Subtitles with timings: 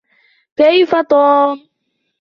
[0.55, 1.69] كيف توم؟